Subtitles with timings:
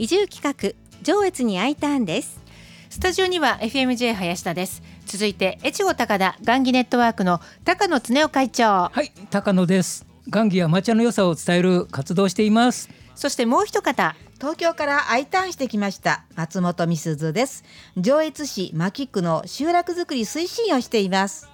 [0.00, 2.40] 移住企画上越に I ターンです。
[2.88, 4.82] スタジオには FMJ 林田です。
[5.04, 8.64] 続いて越後高田雁木ネットワークの高野恒夫会長。
[8.64, 10.06] はい高野です。
[10.32, 12.88] 雁木や抹茶の良さを伝える活動をしています。
[13.14, 17.62] そしてもう一方東京から I ターンしてきました松本美鈴です。
[17.98, 21.46] 上越市牧区の集落づくり推進をしています。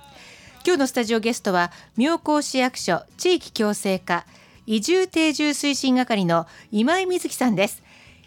[0.64, 4.24] 今日のスタジオゲストは妙高市役所地域共生課
[4.66, 7.82] 移住定住推進係の今井瑞希さんです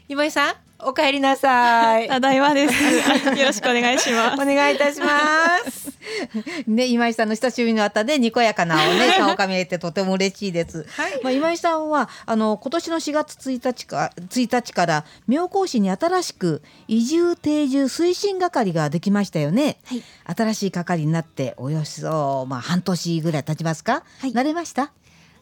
[0.09, 2.07] 今井さんお帰りなさい。
[2.07, 2.73] ただいまです。
[3.37, 4.41] よろしくお願いします。
[4.41, 5.91] お願いいたします。
[6.67, 10.85] ね、今井さんの親しみのあったね、にこやかなおね、顔が見れてとても嬉しいです。
[10.89, 19.77] はいまあ、今井さんは、あの、今年の4月1日か、1日から、妙高市に新しく移住定住推進係ができましたよね。
[19.85, 24.03] はい新しい係になって、およそ、まあ、半年ぐらい経ちますか？
[24.19, 24.91] はい慣れました？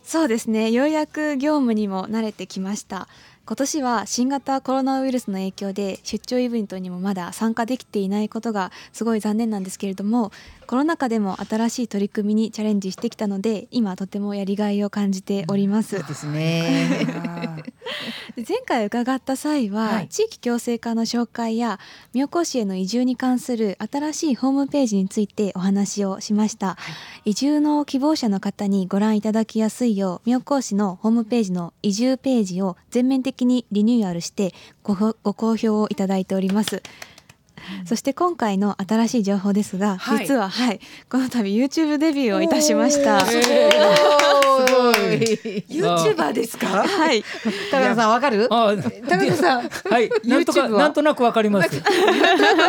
[0.04, 0.72] そうですね。
[0.72, 3.08] ようやく業務にも慣れてきました。
[3.48, 10.34] 今年は新型コロナウイルスの影響で出張イベントにもまだ参加できていないことがすごい残念なんですけれども
[10.66, 15.96] コロナ禍でも新しい取り組みにチャレンジしてきたので今とてもやりがいを感じております。
[15.98, 17.08] そうですね。
[18.38, 20.10] で前回伺った際は、はい。
[20.10, 21.80] 地域共生課の紹介や
[22.14, 26.78] 妙高市への移住に関する新しいホームページについてお話をしました、
[27.26, 36.84] 移住の希望者の方にご覧いただきやすいよう妙高市のホームページの移住ページを全面的にリニューアルしてごほご好評をいただいております。
[37.86, 40.28] そして今回の新しい情報ですが、はい。
[40.28, 40.80] 実ははい。
[41.10, 43.26] この度 YouTube デビューをいたしました。
[44.66, 44.96] すごい。
[45.70, 46.68] YouTuber ですか？
[46.88, 47.24] はい、
[47.72, 48.48] 高野さん、わかる？
[48.50, 48.76] あ。
[49.08, 49.70] 高野さん。
[49.70, 50.10] はい。
[50.26, 51.76] なんとかなんとなくわかります。
[51.76, 51.82] わ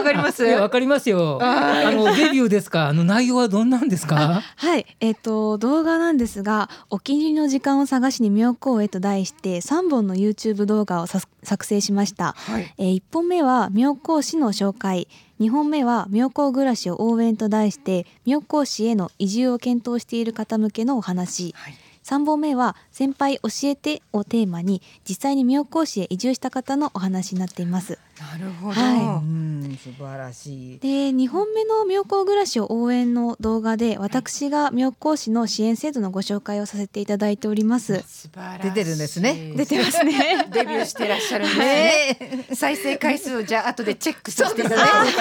[0.02, 0.44] かります。
[0.44, 1.38] わかりますよ。
[1.42, 2.88] あのデビューですか？
[2.88, 4.42] あの内容はどんなんですか？
[4.56, 12.74] はい、えっ、と動画なんですが「お気に入りの時間を探しに妙高へ」と題して3本の YouTube 動画をさ作成しました、はい。
[12.78, 15.08] え1本目は妙高市の紹介
[15.40, 21.74] 2本目は妙高暮らしを応援と題して妙高市への移住を検討している方向けのお話、はい。
[22.08, 27.98] 3本目は「先輩教えて」をテーマに実際に妙高市へ移住した方のお話になっています。
[28.18, 28.80] なるほど。
[28.80, 30.78] はうん、素晴らしい。
[30.78, 38.02] で2本目の妙高暮らしを応援の動画で私が妙高市の支援制度のご紹介をさせていただいております。
[38.08, 40.48] 素晴らしい出てるんですね出てますね。
[40.50, 42.46] デビューしてらっしゃるんです ね。
[42.54, 45.12] 再生回数をじゃあ後でチェックさせていただいて。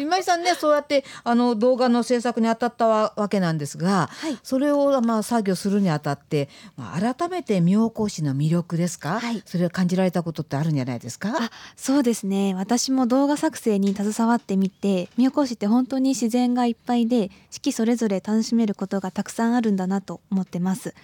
[0.00, 4.38] 今井さんねそうやってあの動画の制作に当たったわわけなんですが、はい。
[4.42, 9.42] それをまあ作業するにあたって、まあ、改めて妙高市の魅力ですか、はい。
[9.44, 11.30] それを感じられたことってあるんじゃないですか？
[11.38, 12.54] あそうですね。
[12.54, 20.94] 私も動画作成に携わってみて妙高市って本当に自然がいっぱいで四季それぞれ楽しめることがたくさんあるんだなと思ってます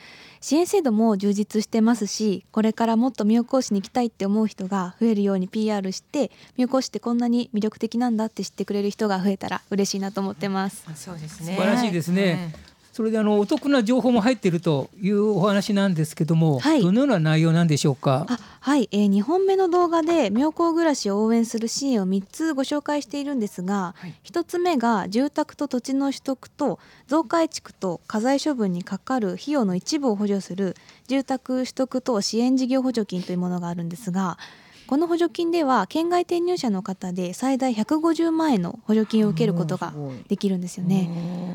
[0.43, 10.85] 支援制度も充実してますしこれからもっと妙高市に行きたいって思う人が増えるように PR して妙高市ってこんなに魅力的なんだって知ってくれる人が増えたら嬉しいなと思ってます。
[10.97, 11.55] そうですね。
[11.55, 12.53] 素晴らしいですね、
[12.93, 16.83] それであのお得な情報も入っているというお話なんですけども、はい。
[16.83, 18.27] どのような内容なんでしょうか？
[18.29, 24.15] あはい、えー、2本目の動画で妙高暮らしを応援する支援を3つご紹介しているんですが、はい。
[24.25, 30.77] 1つ目が住宅と土地の取得と増改築と家財処分にかかる費用の一部を補助する
[31.09, 34.39] 住宅取得等支援事業補助金というものがあるんですが
[34.87, 39.95] この補助金では県外転入者の方で最大150万円の補助金を受けることが
[40.29, 41.09] できるんですよね。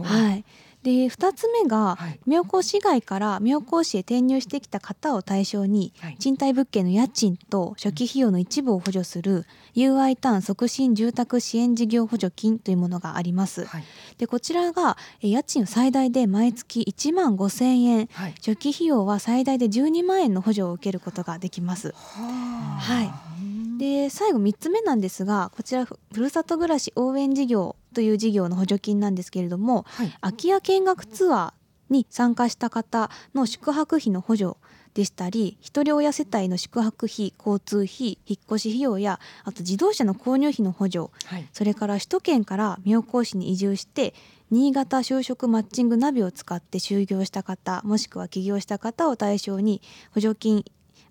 [0.03, 0.43] はい
[0.83, 9.45] で2つ目が、はい妙高市外から妙高市へ転入してきた方を対象に、はい賃貸物件の家賃と初期費用の一部を補助する
[9.75, 13.65] UI ターン促進住宅支援事業補助金というものがあります。
[13.65, 13.83] はい
[14.17, 18.31] でこちらがえ家賃最大で毎月1万5千円はい。
[18.37, 21.93] 初期費用は最大で12万円の補助を受けることができます。
[21.93, 30.13] ははい、で最後3つ目なんですがこちらふふるさと暮らし応援事業という事業の補助金なんですけれどもはい。
[30.21, 34.51] 空き家見学ツアーに参加した方の宿泊費の補助
[34.93, 41.47] でしたり一人親世帯の宿泊費交通費引っ越し費用やあと自動車の購入費の補助はい。
[41.53, 44.13] それから首都圏から妙高市に移住して
[44.51, 49.81] 新潟就職マッチングナビを使って就業した方もしくは起業した方を対象に
[50.13, 50.63] 補助金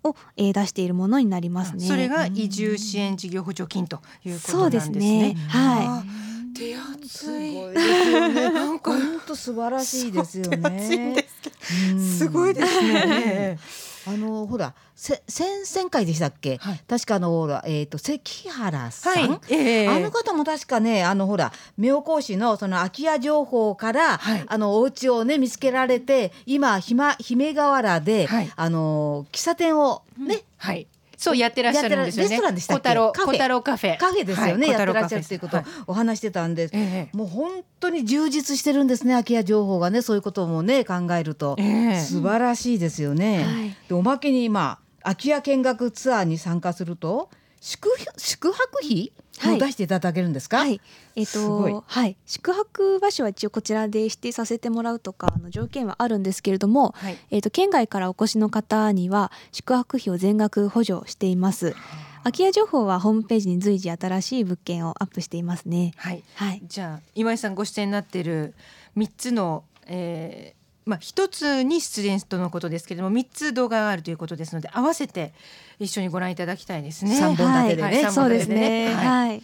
[0.03, 1.85] を、えー出しているものになりますね。
[1.85, 5.33] それが移住支援事業補助金ということなんですね。
[5.33, 5.35] ね。
[5.49, 6.07] はい。
[6.53, 7.09] 手厚い。
[7.09, 8.49] すごいですよね。
[8.51, 8.91] なんか。
[8.91, 11.27] 本当素晴らしいですよね。
[11.67, 12.17] す。
[12.17, 13.59] すごいですね。
[14.07, 16.81] あのほらせ先々回でしたっけ、はい。
[16.87, 19.87] 確かあのほらえっ、と関原さん、はい、ええ。
[19.89, 24.43] あの方も確かねあのほら妙高市のその空き家情報から、はい。
[24.47, 28.51] あのお家をね見つけられて今ひま姫河原で、はい。
[28.55, 30.87] あの喫茶店をね、はい。
[31.17, 32.29] そうやってらっしゃるんですよね。
[32.29, 32.89] レストランでしたっけ？
[32.89, 33.97] 小太郎カフェ。
[33.97, 34.23] カフェ。
[34.23, 35.57] ですよね、はいやってらっしゃるということ。
[35.57, 36.71] をお話してたんです。
[36.75, 37.17] ええ。
[37.17, 40.01] もう本当に充実してるんですね空き家情報がね。
[40.03, 41.63] そういうこともね考えると、え
[41.95, 41.99] え。
[41.99, 43.43] 素晴らしいですよね。
[43.43, 43.75] はい。
[43.89, 47.29] でおまけに今空き家見学ツアーに参加すると
[47.61, 49.11] 宿宿泊費
[49.45, 50.81] も出していただけるんですか、はい、
[51.15, 56.93] えっ、すごいと、はい、宿泊場所は一応こちらで指定させてもらうとか、あの条件はあるんですけれども。
[56.97, 57.17] はい。
[57.31, 61.75] えっ、と、県外からお越しの方には宿泊費を全額補助しています。
[62.23, 65.93] 空き家情報はホームページに随時新しい物件をアップしていますね。
[65.97, 66.23] はい。
[66.35, 66.61] はい。
[66.67, 68.53] じゃあ今井さんご出演になっている
[68.95, 70.56] 三つの、えー
[70.87, 75.33] まあ一つに出演とのことですけれども三つ動画があるということですので合わせて
[75.79, 77.15] 一緒にご覧いただきたいですね。
[77.15, 77.83] 三本立てでね。
[77.83, 78.13] はいはい。
[78.13, 78.93] そうですね。
[78.95, 79.07] はい。
[79.29, 79.43] はい。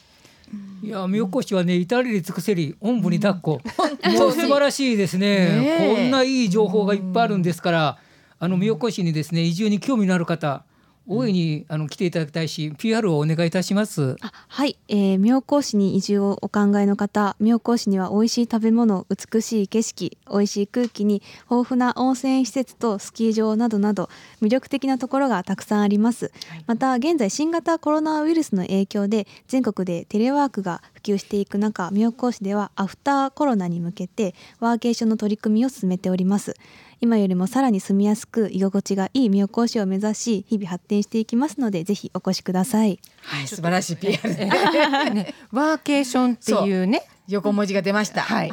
[0.83, 3.61] いや妙高市はね至れり尽くせりおんぶに抱っこ、
[4.01, 5.95] 当にもう素晴らしいですね。
[5.95, 7.97] こんないい情報がいっぱいあるんですから
[8.39, 10.63] あの妙高市にですね移住に興味のある方
[11.07, 14.15] 大いにあの来ていただきたいし PR をお願いいたします。
[14.21, 17.35] あはい、えー、妙高市に移住をお考えの方。
[17.39, 24.09] 妙高市には美味しい食べ物美しい景色美味しい空気に豊富な温泉施設とスキー場などなど
[24.41, 26.31] 魅力的なところがたくさんあります、
[26.67, 36.55] また現在新型コロナウイルスの影響で全国でテレワークが普及していく中妙高市ではアフターコロナに向けてワーケーションの取り組みを進めております
[37.03, 47.03] 今よりもさらに住みやすく居心地がいい妙高市を目指し日々発展していきますのでぜひお越しくださいはい素晴らしい PR でね、 ワーケーションっていうね。
[47.27, 48.21] 横文字が出ました。
[48.21, 48.51] はい。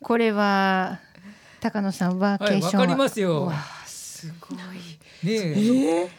[0.00, 1.00] これは
[1.58, 3.46] 高野さんワーケーションは、かりますよ。
[3.46, 4.58] わあすごい。
[5.26, 6.10] ねえ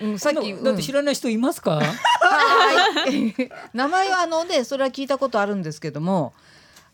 [0.00, 1.72] うんさっき、だって知らない人いますか？
[1.72, 3.34] はい
[3.74, 6.32] 名前はあのねそれは聞いたことあるんですけども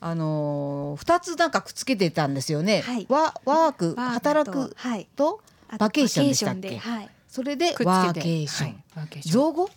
[0.00, 3.06] あのー二つなんかくっつけてたんですよね、はい。
[3.08, 5.06] ワワークワーク働くはい。
[5.16, 5.40] と
[5.78, 6.76] バケーションでしたっけ？
[6.78, 7.08] はい。
[7.28, 9.70] それでワーケーション、はいワーケーション造語？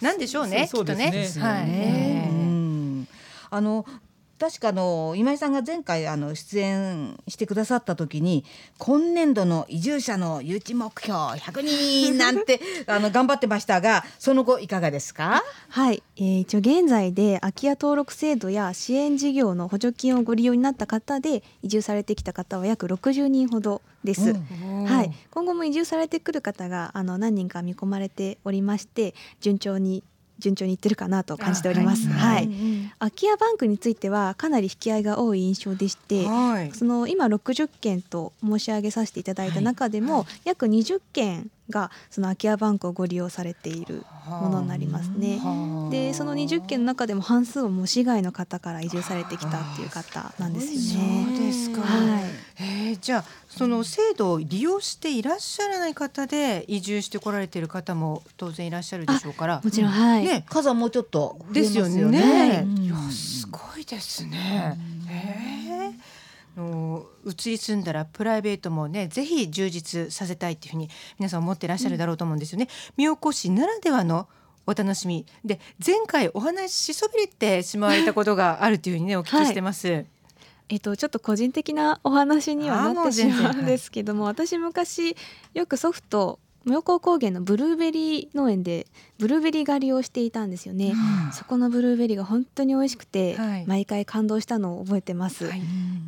[0.00, 0.66] なんでしょうね。
[0.70, 1.04] そうそうですね。
[1.06, 1.44] きっとね。
[1.44, 1.62] はい。
[1.64, 2.28] うえ。
[2.28, 3.08] ん。
[3.50, 3.84] あの
[4.38, 8.44] 確かあの今井さんが前回あの出演してくださった時に
[8.78, 15.42] 今年度の移住者の誘致目標100人なんて あの頑張ってましたがその後いかがですか？
[15.70, 24.30] はい、えー、一応現在で空き家登録制度や支援事業の補助金をご利用になった方で移住されてきた方は約60人ほどです。
[24.30, 24.84] うん。
[24.84, 30.04] はい、今後も移住されてくる方があの何人か見込まれておりまして順調に
[30.38, 32.08] 順調にいってるかなと感じております。
[32.08, 32.48] あは、はい。
[32.98, 36.72] 空き家バンクについてはかなり引き合いが多い印象でして、はい。
[36.72, 45.38] その今60件と申し上げさせていただいた中でも、約20件がその空き家バンクをご利用されているものになりますね。
[45.38, 51.26] はあでその20件の中でも半数はもう市外の方から移住されてきたっていう方なんですよね。
[51.36, 51.80] そうですか。
[51.82, 52.22] はい
[52.60, 59.60] えーじゃあその制度を利用していらっしゃらない方で移住してこられている方も当然いらっしゃるでしょうから。
[59.62, 60.44] もちろん、はい、ね。
[60.48, 62.20] 数はもうちょっと増えますですよよね。
[62.20, 62.62] ね。
[62.64, 64.76] うんいやすごいですね。
[65.06, 66.17] へえ。
[66.58, 72.68] の移り住んだらプライベートもねぜひ充実させたいっていうふうに皆さん思ってらっしゃるだろうと思うんですよね。
[72.96, 74.28] 妙高市ならではの
[74.66, 80.04] お楽しみで前回お話ししそびれてしまわれたことがあるというふうにねお聞きしてます。
[80.70, 85.16] えっと、ちょっと個人的なお話にはなってしまうんですけども私昔
[85.54, 86.38] よくソフト
[86.68, 88.86] 妙高高原のブルーベリー農園で
[89.18, 90.92] ブルーベリー狩りをしていたんですよね。
[91.32, 93.66] そこのブルーベリーが本当に美味しくて、はい。
[93.66, 95.46] 毎回感動したのを覚えてます。
[95.46, 95.62] はい。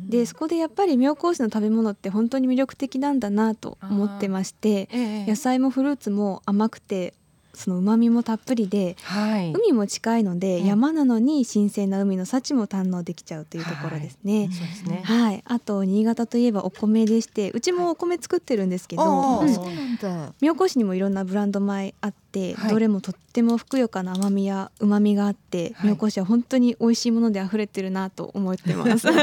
[0.07, 5.25] でそこでやっぱり妙高市の食べ物って本当に魅力的なんだなと思ってましてええ。
[5.25, 7.13] 野菜もフルーツも甘くて
[7.53, 9.53] その旨味もたっぷりではい。
[9.53, 14.49] 海も近いので、うん山なのに新鮮な海の幸も堪能できちゃうというところですね。
[14.51, 15.01] そうですね。
[15.03, 20.33] はい、あと新潟といえばお米でしてうちもお米作ってるんですけど、ああうんそうなんだ。
[20.41, 28.99] 妙高市にもいろんなブランド米あって、はいどれもとってもふくよかな甘みや旨みがあって、はい妙高市は本当に美味しいもので溢れてるなと思ってます。
[29.07, 29.21] そうで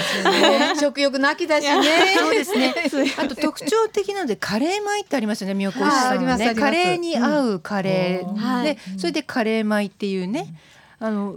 [0.00, 0.74] すよね。
[0.80, 2.14] 食欲の秋だしね。
[2.16, 2.74] そうですね。
[3.18, 5.54] あと特徴的なのでカレー米ってありますよね。
[5.54, 6.18] 妙高市さんね。
[6.20, 10.54] りますカレーに合うカレー、うんはいでそれでカレー米っていうね、
[10.98, 11.36] あの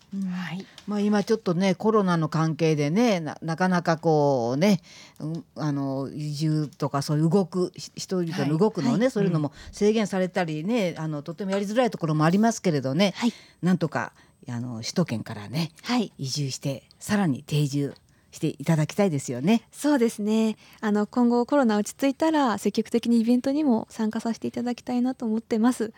[0.54, 0.66] い。
[0.88, 4.82] まあ、今ちょっとねコロナの関係でねななかなかこうね、
[5.20, 14.14] うんあの移住とかそういう動くひ人々の動くのね、そういうのも制限されたりねあのとてもやりづらいところもありますけれどね、はいなんとか
[14.52, 16.12] あの首都圏からねはい。
[16.18, 17.94] 移住してさらに定住
[18.32, 19.64] していただきたいですよね。
[19.72, 20.58] そうですね。
[20.82, 25.94] あの今後コロナ落ち着いたら積極的にイベントにも参加させていただきたいなと思ってます。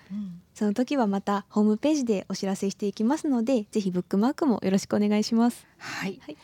[0.54, 5.66] その時はまたホームページでお知らせしていきますのでぜひブックマークもよろしくお願いします。
[5.78, 6.20] はい。
[6.22, 6.38] はい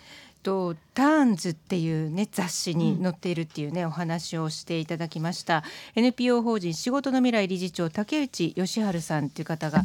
[0.47, 9.83] とターンズっていうね雑誌に載っているっていうね、お話をしていただきました NPO 法人仕事の未来理事長竹内義治さんっていう方が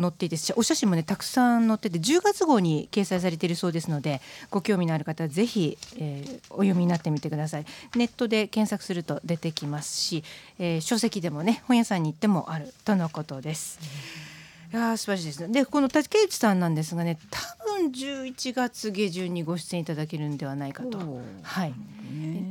[0.00, 7.64] 載っていてお写真もねたくさん載ってて10月号に掲載されているそうですのでご興味のある方はぜひ、えーお読みになってみてください
[7.96, 10.22] ネットで検索すると出てきますし、
[10.60, 14.39] えー書籍でもね本屋さんに行ってもあるとのことです。
[14.72, 15.52] いやー素晴らしいですね。
[15.52, 20.98] でこの竹内さんなんですがね多分11月下旬にご出演いただけるんではないかと。
[21.42, 21.74] はい、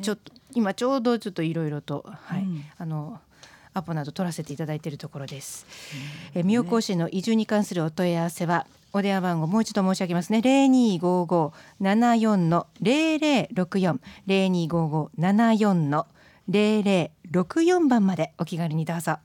[0.01, 2.41] ちょっと今ちょうどちょっといろいろと、はい。
[2.41, 2.63] うん。
[2.77, 3.19] あの
[3.73, 5.65] アポなど取らせていただいているところです。
[6.33, 10.41] え妙高市の移住に関するお問い合わせはお電話番号もう一度申し上げますね。
[10.41, 14.01] 零二五五七四の零零六四。
[14.25, 16.07] 零二五五七四の
[16.49, 19.19] 零零六四番までお気軽にどうぞ。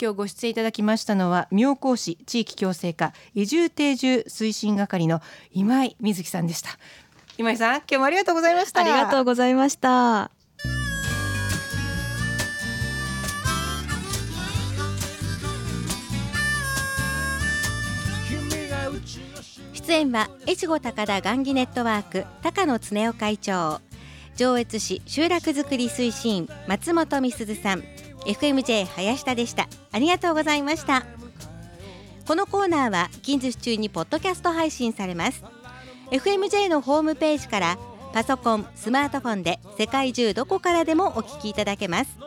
[0.00, 5.20] 今日ご出演いただきましたのは妙高市地域共生課移住定住推進係の
[5.52, 6.70] 今井瑞希さんでした。
[7.38, 8.80] 今井さん今日もありがとうございました。
[8.80, 10.30] ありがとうございました
[19.72, 23.80] 出演は越後高田雁木ネットワーク高野恒夫会長
[24.36, 27.82] 上越市集落づくり推進松本美鈴さん
[28.26, 29.68] FMJ 林田でした。
[29.92, 31.04] ありがとうございました。
[32.26, 35.42] このコーナーは近日中にポッドキャスト配信されます。
[36.10, 37.78] FMJ のホームページから
[38.12, 42.18] パソコンスマートフォンで世界中どこからでもお聞きいただけます。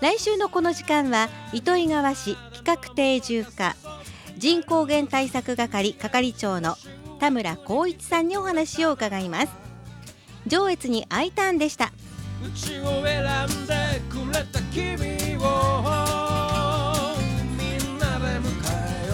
[0.00, 3.76] 来週のこの時間は糸魚川市企画定住課
[4.36, 6.76] 人口減対策係係長の
[7.20, 9.52] 田村光一さんにお話を伺います。
[10.46, 11.92] 上越に I ターンでした。
[12.42, 15.44] うちを選んでくれた君を。
[17.56, 18.46] みんなで迎
[19.04, 19.12] えよ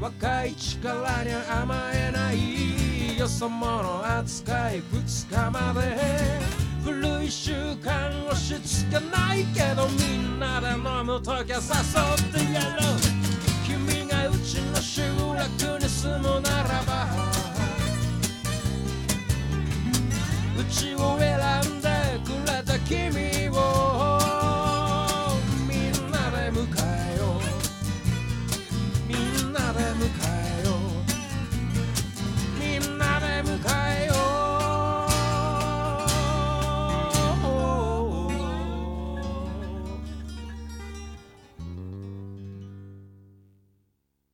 [0.00, 0.04] う。
[0.04, 5.96] 若い力に甘えないよそ者扱い2日まで。
[6.84, 12.98] 古い習慣をしつけないけどみんなで飲む時は誘ってやろう。
[13.64, 15.02] 君がうちの集
[15.32, 17.41] 落に住むならば。
[20.72, 21.21] 是我